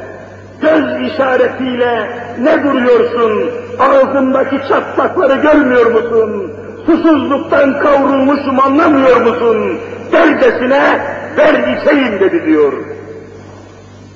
[0.62, 2.08] Göz işaretiyle
[2.38, 3.50] ne duruyorsun?
[3.78, 6.52] Ağzımdaki çatlakları görmüyor musun?
[6.86, 9.78] Susuzluktan kavrulmuşum anlamıyor musun?
[10.12, 11.00] Dercesine
[11.38, 12.72] ver içeyim dedi diyor.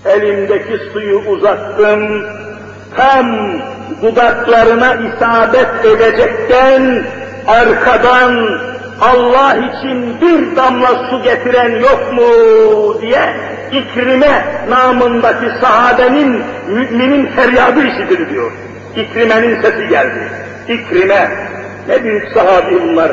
[0.05, 2.25] Elimdeki suyu uzattım,
[2.97, 3.27] tam
[4.03, 7.03] dudaklarına isabet edecekken
[7.47, 8.49] arkadan
[9.01, 18.31] Allah için bir damla su getiren yok mu diye İkrime namındaki sahabenin, müminin feryadı işitir
[18.31, 18.53] diyor.
[18.97, 20.29] İkrime'nin sesi geldi.
[20.69, 21.31] İkrime,
[21.89, 23.13] ne büyük sahabi bunlar.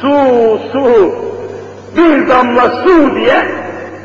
[0.00, 1.14] Su, su,
[1.96, 3.46] bir damla su diye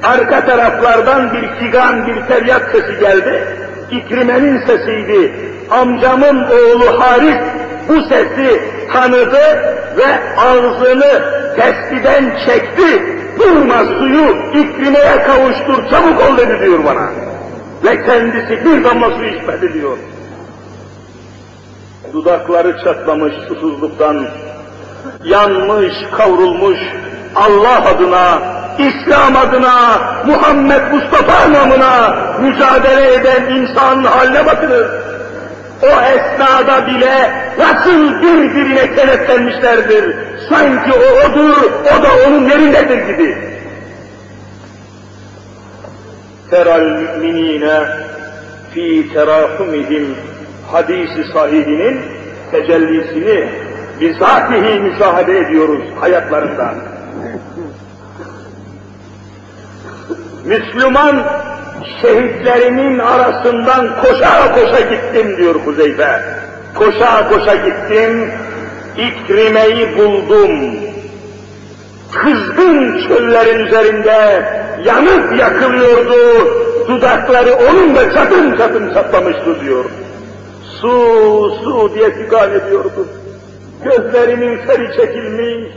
[0.03, 3.43] arka taraflardan bir figan, bir feryat sesi geldi.
[3.91, 5.33] İkrime'nin sesiydi.
[5.71, 7.37] Amcamın oğlu Haris
[7.87, 8.61] bu sesi
[8.93, 11.23] tanıdı ve ağzını
[11.55, 13.18] tespiden çekti.
[13.39, 17.09] Durma suyu İkrime'ye kavuştur, çabuk ol dedi diyor bana.
[17.83, 19.97] Ve kendisi bir damla su içmedi diyor.
[22.13, 24.27] Dudakları çatlamış susuzluktan,
[25.23, 26.79] yanmış, kavrulmuş,
[27.35, 28.41] Allah adına,
[28.79, 34.87] İslam adına, Muhammed Mustafa namına mücadele eden insanın haline bakınız.
[35.83, 40.15] O esnada bile nasıl birbirine kenetlenmişlerdir.
[40.49, 43.37] Sanki o odur, o da onun yerindedir gibi.
[46.49, 47.81] Teral müminine
[48.73, 50.15] fi terahumihim
[50.71, 52.01] hadisi sahibinin
[52.51, 53.49] tecellisini
[53.99, 56.73] bizatihi müşahede ediyoruz hayatlarında.
[60.45, 61.25] Müslüman
[62.01, 66.21] şehitlerinin arasından koşa koşa gittim diyor Huzeyfe.
[66.75, 68.31] Koşa koşa gittim,
[68.97, 70.75] İkrime'yi buldum.
[72.11, 74.45] Kızgın çöllerin üzerinde
[74.85, 76.47] yanıp yakılıyordu,
[76.87, 79.85] dudakları onun da çatın çatın çatlamıştı diyor.
[80.81, 80.89] Su,
[81.63, 83.07] su diye figan ediyordu.
[83.83, 85.67] Gözlerinin feri çekilmiş,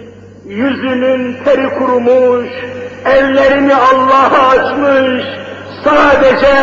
[0.47, 2.49] yüzünün teri kurumuş,
[3.05, 5.25] ellerini Allah'a açmış,
[5.85, 6.55] sadece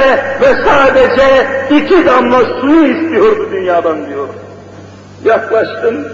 [0.42, 4.28] ve sadece iki damla suyu istiyordu dünyadan diyor.
[5.26, 6.08] Yaklaştım,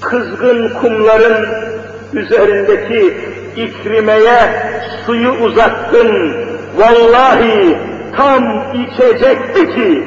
[0.00, 1.46] kızgın kumların
[2.12, 3.16] üzerindeki
[3.56, 4.72] ikrimeye
[5.06, 6.34] suyu uzattım.
[6.76, 7.78] Vallahi
[8.16, 8.44] tam
[8.74, 10.04] içecekti ki,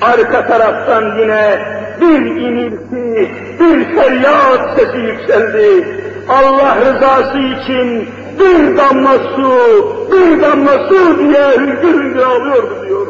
[0.00, 1.58] arka taraftan yine
[2.00, 3.30] bir inilti,
[3.60, 5.88] bir feryat sesi yükseldi.
[6.28, 8.08] Allah rızası için
[8.38, 9.52] bir damla su,
[10.12, 13.06] bir damla su diye hüngür hüngür ağlıyordu diyor.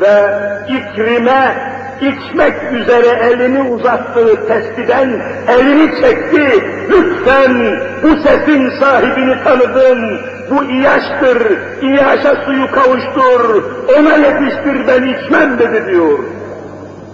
[0.00, 0.38] Ve
[0.68, 6.64] ikrime içmek üzere elini uzattığı tespiden elini çekti.
[6.90, 10.18] Lütfen bu sesin sahibini tanıdım.
[10.50, 11.58] Bu İyaş'tır.
[11.82, 13.64] İyaş'a suyu kavuştur.
[13.98, 16.18] Ona yetiştir ben içmem dedi diyor.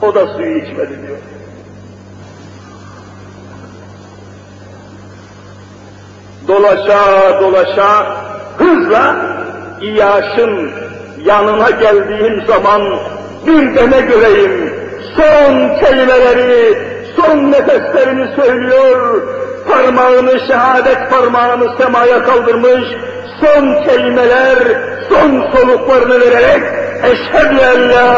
[0.03, 1.18] O da suyu içmedi diyor.
[6.49, 8.17] Dolaşa dolaşa
[8.59, 9.17] hızla
[9.81, 10.71] İyaş'ın
[11.25, 12.83] yanına geldiğim zaman
[13.47, 14.75] bir de ne göreyim,
[15.17, 16.79] son kelimeleri,
[17.17, 19.23] son nefeslerini söylüyor,
[19.69, 22.85] parmağını, şehadet parmağını semaya kaldırmış,
[23.41, 24.59] son kelimeler,
[25.09, 26.63] son soluklarını vererek,
[27.05, 28.17] eşhedü en la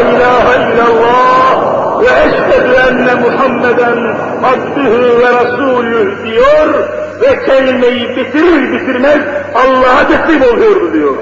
[0.00, 9.20] ilahe illallah ve eşhedü enne Muhammeden abdühü ve rasulüh diyor ve kelimeyi bitirir bitirmez
[9.54, 11.16] Allah'a teslim oluyordu diyor.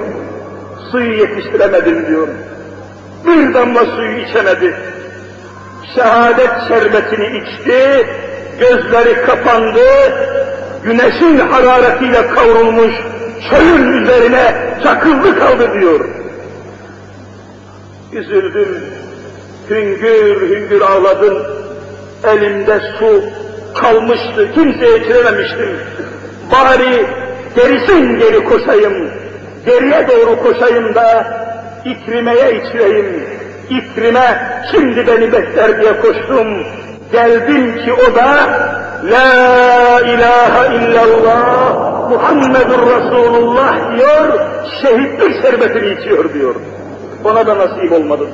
[0.91, 2.27] Suyu yetiştiremedim diyor
[3.25, 4.75] bir damla suyu içemedi.
[5.95, 8.07] Şehadet şerbetini içti,
[8.59, 9.87] gözleri kapandı,
[10.83, 12.93] güneşin hararetiyle kavrulmuş
[13.49, 15.99] çölün üzerine çakıldı kaldı diyor.
[18.13, 18.83] Üzüldüm,
[19.69, 21.37] hüngür hüngür ağladım,
[22.23, 23.23] elimde su
[23.75, 25.77] kalmıştı, kimseye içirememiştim.
[26.51, 27.05] Bari
[27.55, 29.09] gerisin geri koşayım,
[29.65, 31.27] geriye doğru koşayım da
[31.85, 33.23] İkrime'ye içireyim.
[33.69, 36.63] İkrime şimdi beni bekler diye koştum.
[37.11, 38.27] Geldim ki o da
[39.03, 44.39] La ilahe illallah Muhammedur Resulullah diyor,
[44.81, 46.55] şehitlik şerbetini içiyor diyor.
[47.23, 48.27] Ona da nasip olmadı.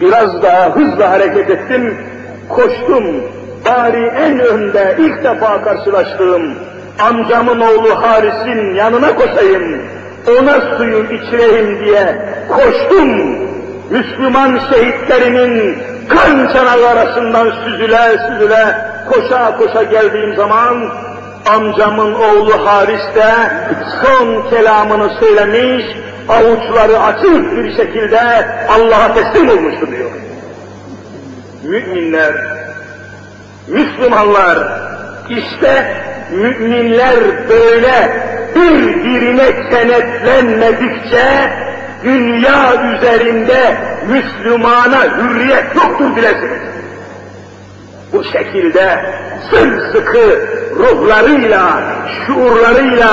[0.00, 1.98] Biraz daha hızla hareket ettim,
[2.48, 3.04] koştum.
[3.66, 6.54] Bari en önde ilk defa karşılaştığım
[7.00, 9.82] amcamın oğlu Haris'in yanına koşayım
[10.28, 12.16] ona suyu içireyim diye
[12.48, 13.38] koştum.
[13.90, 15.78] Müslüman şehitlerinin
[16.08, 18.76] kan çanağı arasından süzüle süzüle
[19.10, 20.90] koşa koşa geldiğim zaman
[21.54, 23.32] amcamın oğlu Haris de
[24.02, 25.84] son kelamını söylemiş,
[26.28, 28.20] avuçları açık bir şekilde
[28.68, 30.10] Allah'a teslim olmuştu diyor.
[31.64, 32.34] Müminler,
[33.68, 34.58] Müslümanlar,
[35.28, 35.96] işte
[36.30, 41.52] müminler böyle birbirine kenetlenmedikçe
[42.04, 43.76] dünya üzerinde
[44.08, 46.60] Müslümana hürriyet yoktur bilesiniz.
[48.14, 49.04] Bu şekilde
[49.50, 51.82] sımsıkı ruhlarıyla,
[52.26, 53.10] şuurlarıyla,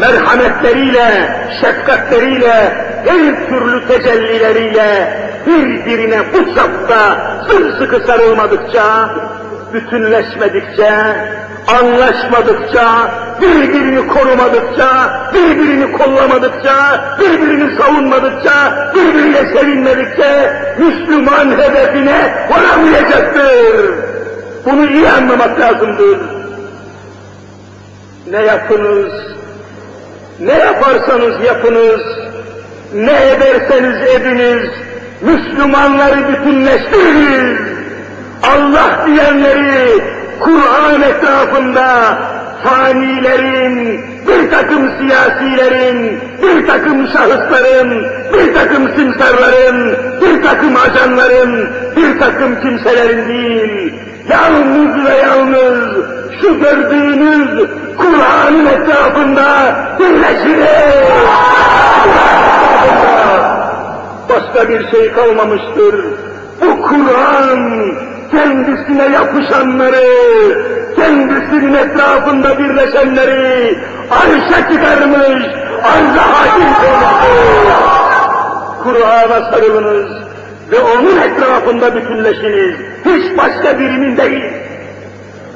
[0.00, 2.74] merhametleriyle, şefkatleriyle,
[3.04, 7.18] her türlü tecellileriyle birbirine bu çapta
[7.50, 9.10] sımsıkı sarılmadıkça,
[9.72, 10.90] bütünleşmedikçe
[11.66, 13.10] anlaşmadıkça,
[13.42, 14.88] birbirini korumadıkça,
[15.34, 24.13] birbirini kollamadıkça, birbirini savunmadıkça, birbiriyle sevinmedikçe Müslüman hedefine varamayacaktır.
[24.66, 26.18] Bunu iyi anlamak lazımdır.
[28.30, 29.12] Ne yapınız,
[30.40, 32.00] ne yaparsanız yapınız,
[32.94, 34.70] ne ederseniz ediniz,
[35.20, 37.58] Müslümanları bütünleştiriniz.
[38.42, 40.02] Allah diyenleri
[40.40, 42.18] Kur'an etrafında
[42.64, 52.60] fanilerin, bir takım siyasilerin, bir takım şahısların, bir takım simsarların, bir takım ajanların, bir takım
[52.60, 53.94] kimselerin değil,
[54.28, 56.04] yalnız ve yalnız
[56.40, 57.68] şu gördüğünüz
[57.98, 60.68] Kur'an'ın etrafında birleşiniz.
[64.28, 66.04] Başka bir şey kalmamıştır.
[66.60, 67.84] Bu Kur'an
[68.30, 70.06] kendisine yapışanları,
[70.96, 73.78] kendisinin etrafında birleşenleri
[74.10, 75.44] arşa çıkarmış,
[75.82, 77.44] arza hakim kılmıştır.
[78.82, 80.23] Kur'an'a sarılınız
[80.70, 82.74] ve onun etrafında bütünleşiniz.
[83.04, 84.44] Hiç başka birinin değil.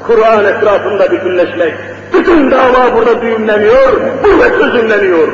[0.07, 1.75] Kur'an etrafında bütünleşmek.
[2.15, 5.29] Bütün dava burada düğümleniyor, burada çözümleniyor.